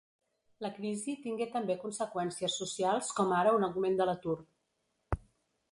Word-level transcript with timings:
La 0.65 0.69
crisi 0.77 1.13
tingué 1.25 1.47
també 1.51 1.75
conseqüències 1.83 2.57
socials 2.63 3.11
com 3.19 3.35
ara 3.43 3.53
un 3.61 3.69
augment 3.69 4.01
de 4.03 4.09
l'atur. 4.11 4.39